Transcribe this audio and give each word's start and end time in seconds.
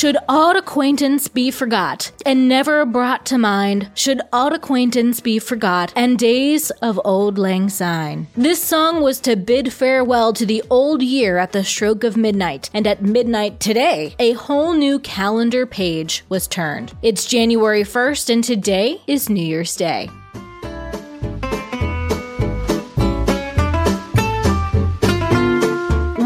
Should 0.00 0.16
old 0.30 0.56
acquaintance 0.56 1.28
be 1.28 1.50
forgot, 1.50 2.10
and 2.24 2.48
never 2.48 2.86
brought 2.86 3.26
to 3.26 3.36
mind, 3.36 3.90
should 3.92 4.22
old 4.32 4.54
acquaintance 4.54 5.20
be 5.20 5.38
forgot, 5.38 5.92
and 5.94 6.18
days 6.18 6.70
of 6.80 6.98
auld 7.04 7.36
lang 7.36 7.68
syne. 7.68 8.26
This 8.34 8.62
song 8.62 9.02
was 9.02 9.20
to 9.20 9.36
bid 9.36 9.74
farewell 9.74 10.32
to 10.32 10.46
the 10.46 10.62
old 10.70 11.02
year 11.02 11.36
at 11.36 11.52
the 11.52 11.62
stroke 11.62 12.02
of 12.02 12.16
midnight, 12.16 12.70
and 12.72 12.86
at 12.86 13.02
midnight 13.02 13.60
today, 13.60 14.16
a 14.18 14.32
whole 14.32 14.72
new 14.72 15.00
calendar 15.00 15.66
page 15.66 16.24
was 16.30 16.48
turned. 16.48 16.94
It's 17.02 17.26
January 17.26 17.82
1st, 17.82 18.30
and 18.30 18.42
today 18.42 19.02
is 19.06 19.28
New 19.28 19.44
Year's 19.44 19.76
Day. 19.76 20.08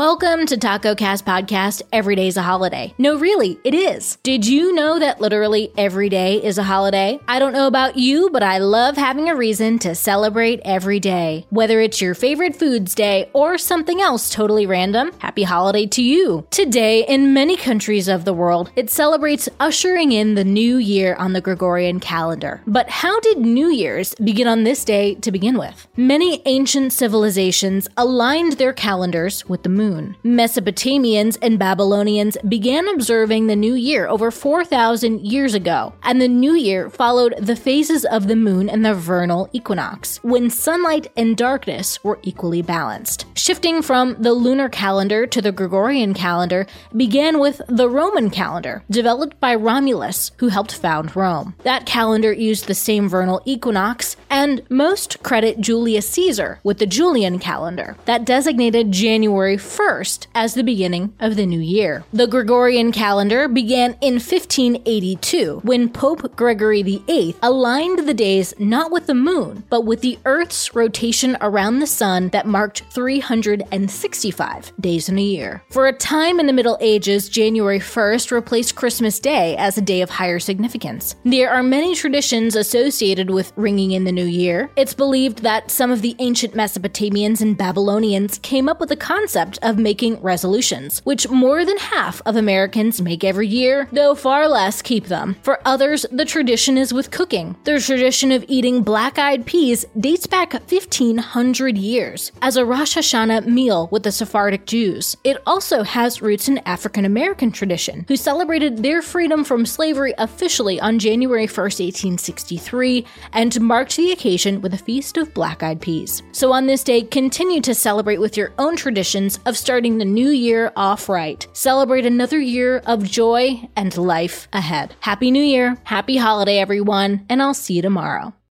Welcome 0.00 0.46
to 0.46 0.56
Taco 0.56 0.94
Cast 0.94 1.26
Podcast. 1.26 1.82
Every 1.92 2.16
day's 2.16 2.38
a 2.38 2.42
holiday. 2.42 2.94
No, 2.96 3.18
really, 3.18 3.60
it 3.64 3.74
is. 3.74 4.16
Did 4.22 4.46
you 4.46 4.74
know 4.74 4.98
that 4.98 5.20
literally 5.20 5.70
every 5.76 6.08
day 6.08 6.42
is 6.42 6.56
a 6.56 6.62
holiday? 6.62 7.20
I 7.28 7.38
don't 7.38 7.52
know 7.52 7.66
about 7.66 7.98
you, 7.98 8.30
but 8.30 8.42
I 8.42 8.56
love 8.56 8.96
having 8.96 9.28
a 9.28 9.36
reason 9.36 9.78
to 9.80 9.94
celebrate 9.94 10.62
every 10.64 11.00
day. 11.00 11.44
Whether 11.50 11.82
it's 11.82 12.00
your 12.00 12.14
favorite 12.14 12.56
foods 12.56 12.94
day 12.94 13.28
or 13.34 13.58
something 13.58 14.00
else 14.00 14.30
totally 14.30 14.64
random, 14.64 15.12
happy 15.18 15.42
holiday 15.42 15.84
to 15.88 16.02
you. 16.02 16.46
Today, 16.50 17.04
in 17.06 17.34
many 17.34 17.58
countries 17.58 18.08
of 18.08 18.24
the 18.24 18.32
world, 18.32 18.70
it 18.76 18.88
celebrates 18.88 19.50
ushering 19.60 20.12
in 20.12 20.34
the 20.34 20.44
new 20.44 20.78
year 20.78 21.14
on 21.16 21.34
the 21.34 21.42
Gregorian 21.42 22.00
calendar. 22.00 22.62
But 22.66 22.88
how 22.88 23.20
did 23.20 23.40
New 23.40 23.68
Year's 23.68 24.14
begin 24.14 24.48
on 24.48 24.64
this 24.64 24.82
day 24.82 25.16
to 25.16 25.30
begin 25.30 25.58
with? 25.58 25.86
Many 25.94 26.40
ancient 26.46 26.94
civilizations 26.94 27.86
aligned 27.98 28.54
their 28.54 28.72
calendars 28.72 29.46
with 29.46 29.62
the 29.62 29.68
moon 29.68 29.89
moon. 29.90 30.16
Mesopotamians 30.24 31.36
and 31.42 31.58
Babylonians 31.58 32.36
began 32.48 32.88
observing 32.88 33.46
the 33.46 33.56
new 33.56 33.74
year 33.74 34.06
over 34.06 34.30
4,000 34.30 35.20
years 35.20 35.54
ago, 35.54 35.92
and 36.02 36.20
the 36.20 36.28
new 36.28 36.54
year 36.54 36.88
followed 36.90 37.34
the 37.38 37.56
phases 37.56 38.04
of 38.04 38.28
the 38.28 38.36
moon 38.36 38.68
and 38.68 38.84
the 38.84 38.94
vernal 38.94 39.48
equinox, 39.52 40.18
when 40.22 40.50
sunlight 40.50 41.10
and 41.16 41.36
darkness 41.36 42.02
were 42.04 42.18
equally 42.22 42.62
balanced. 42.62 43.26
Shifting 43.34 43.82
from 43.82 44.16
the 44.18 44.32
lunar 44.32 44.68
calendar 44.68 45.26
to 45.26 45.42
the 45.42 45.52
Gregorian 45.52 46.14
calendar 46.14 46.66
began 46.96 47.38
with 47.38 47.60
the 47.68 47.88
Roman 47.88 48.30
calendar, 48.30 48.82
developed 48.90 49.38
by 49.40 49.54
Romulus, 49.54 50.30
who 50.38 50.48
helped 50.48 50.74
found 50.74 51.16
Rome. 51.16 51.54
That 51.64 51.86
calendar 51.86 52.32
used 52.32 52.66
the 52.66 52.74
same 52.74 53.08
vernal 53.08 53.42
equinox, 53.44 54.16
and 54.30 54.62
most 54.70 55.22
credit 55.22 55.60
Julius 55.60 56.08
Caesar 56.10 56.60
with 56.62 56.78
the 56.78 56.86
Julian 56.86 57.38
calendar, 57.38 57.96
that 58.04 58.24
designated 58.24 58.92
January 58.92 59.56
1st 59.56 60.28
as 60.34 60.54
the 60.54 60.62
beginning 60.62 61.12
of 61.20 61.36
the 61.36 61.46
new 61.46 61.60
year. 61.60 62.04
The 62.12 62.26
Gregorian 62.26 62.92
calendar 62.92 63.48
began 63.48 63.96
in 64.00 64.14
1582 64.14 65.60
when 65.64 65.88
Pope 65.88 66.36
Gregory 66.36 66.82
VIII 66.82 67.34
aligned 67.42 68.06
the 68.06 68.14
days 68.14 68.54
not 68.58 68.90
with 68.90 69.06
the 69.06 69.14
moon, 69.14 69.64
but 69.68 69.84
with 69.84 70.00
the 70.00 70.18
Earth's 70.24 70.74
rotation 70.74 71.36
around 71.40 71.80
the 71.80 71.86
sun 71.86 72.28
that 72.28 72.46
marked 72.46 72.84
365 72.90 74.72
days 74.80 75.08
in 75.08 75.18
a 75.18 75.22
year. 75.22 75.62
For 75.70 75.86
a 75.86 75.92
time 75.92 76.38
in 76.38 76.46
the 76.46 76.52
Middle 76.52 76.78
Ages, 76.80 77.28
January 77.28 77.80
1st 77.80 78.30
replaced 78.30 78.76
Christmas 78.76 79.18
Day 79.18 79.56
as 79.56 79.76
a 79.76 79.82
day 79.82 80.02
of 80.02 80.10
higher 80.10 80.38
significance. 80.38 81.16
There 81.24 81.50
are 81.50 81.62
many 81.62 81.94
traditions 81.94 82.54
associated 82.54 83.30
with 83.30 83.52
ringing 83.56 83.92
in 83.92 84.04
the 84.04 84.12
new 84.20 84.26
year. 84.26 84.70
It's 84.76 84.94
believed 84.94 85.38
that 85.42 85.70
some 85.70 85.90
of 85.90 86.02
the 86.02 86.14
ancient 86.18 86.54
Mesopotamians 86.54 87.40
and 87.40 87.56
Babylonians 87.56 88.38
came 88.38 88.68
up 88.68 88.78
with 88.80 88.90
the 88.90 88.96
concept 88.96 89.58
of 89.62 89.78
making 89.78 90.20
resolutions, 90.20 91.00
which 91.04 91.28
more 91.30 91.64
than 91.64 91.78
half 91.78 92.20
of 92.26 92.36
Americans 92.36 93.00
make 93.00 93.24
every 93.24 93.48
year, 93.48 93.88
though 93.92 94.14
far 94.14 94.46
less 94.48 94.82
keep 94.82 95.06
them. 95.06 95.36
For 95.42 95.60
others, 95.64 96.04
the 96.12 96.24
tradition 96.24 96.76
is 96.76 96.92
with 96.92 97.10
cooking. 97.10 97.56
The 97.64 97.80
tradition 97.80 98.32
of 98.32 98.44
eating 98.48 98.82
black 98.82 99.18
eyed 99.18 99.46
peas 99.46 99.86
dates 99.98 100.26
back 100.26 100.52
1500 100.52 101.78
years 101.78 102.32
as 102.42 102.56
a 102.56 102.64
Rosh 102.64 102.96
Hashanah 102.96 103.46
meal 103.46 103.88
with 103.90 104.02
the 104.02 104.12
Sephardic 104.12 104.66
Jews. 104.66 105.16
It 105.24 105.38
also 105.46 105.82
has 105.82 106.20
roots 106.20 106.48
in 106.48 106.58
African 106.66 107.04
American 107.04 107.52
tradition, 107.52 108.04
who 108.08 108.16
celebrated 108.16 108.78
their 108.82 109.00
freedom 109.00 109.44
from 109.44 109.64
slavery 109.64 110.12
officially 110.18 110.78
on 110.80 110.98
January 110.98 111.46
1st, 111.46 111.80
1863, 111.80 113.06
and 113.32 113.60
marked 113.60 113.96
occasion 114.12 114.60
with 114.60 114.74
a 114.74 114.78
feast 114.78 115.16
of 115.16 115.32
black 115.34 115.62
eyed 115.62 115.80
peas. 115.80 116.22
So 116.32 116.52
on 116.52 116.66
this 116.66 116.82
day, 116.82 117.02
continue 117.02 117.60
to 117.62 117.74
celebrate 117.74 118.20
with 118.20 118.36
your 118.36 118.52
own 118.58 118.76
traditions 118.76 119.38
of 119.46 119.56
starting 119.56 119.98
the 119.98 120.04
new 120.04 120.30
year 120.30 120.72
off 120.76 121.08
right. 121.08 121.46
Celebrate 121.52 122.06
another 122.06 122.40
year 122.40 122.82
of 122.86 123.04
joy 123.04 123.68
and 123.76 123.96
life 123.96 124.48
ahead. 124.52 124.94
Happy 125.00 125.30
New 125.30 125.42
Year, 125.42 125.76
happy 125.84 126.16
holiday, 126.16 126.58
everyone, 126.58 127.26
and 127.28 127.42
I'll 127.42 127.54
see 127.54 127.74
you 127.74 127.82
tomorrow. 127.82 128.34